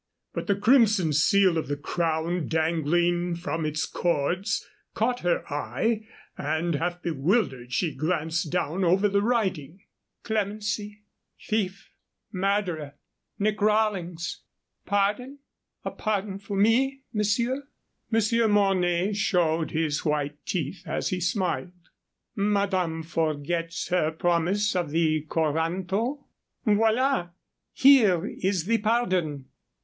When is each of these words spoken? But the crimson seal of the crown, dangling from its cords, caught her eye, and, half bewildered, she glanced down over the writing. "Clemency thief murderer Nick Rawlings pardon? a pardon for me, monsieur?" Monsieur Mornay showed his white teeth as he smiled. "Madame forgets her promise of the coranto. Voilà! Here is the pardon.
But 0.33 0.47
the 0.47 0.55
crimson 0.55 1.13
seal 1.13 1.59
of 1.59 1.67
the 1.67 1.77
crown, 1.77 2.47
dangling 2.47 3.35
from 3.35 3.67
its 3.67 3.85
cords, 3.85 4.67
caught 4.95 5.19
her 5.19 5.47
eye, 5.53 6.07
and, 6.35 6.73
half 6.73 7.03
bewildered, 7.03 7.71
she 7.71 7.93
glanced 7.93 8.51
down 8.51 8.83
over 8.83 9.07
the 9.07 9.21
writing. 9.21 9.83
"Clemency 10.23 11.03
thief 11.47 11.91
murderer 12.31 12.95
Nick 13.37 13.61
Rawlings 13.61 14.39
pardon? 14.87 15.37
a 15.85 15.91
pardon 15.91 16.39
for 16.39 16.57
me, 16.57 17.03
monsieur?" 17.13 17.67
Monsieur 18.09 18.47
Mornay 18.47 19.13
showed 19.13 19.69
his 19.69 20.03
white 20.03 20.43
teeth 20.47 20.81
as 20.87 21.09
he 21.09 21.21
smiled. 21.21 21.73
"Madame 22.35 23.03
forgets 23.03 23.89
her 23.89 24.09
promise 24.09 24.75
of 24.75 24.89
the 24.89 25.23
coranto. 25.29 26.25
Voilà! 26.65 27.29
Here 27.71 28.25
is 28.25 28.65
the 28.65 28.79
pardon. 28.79 29.45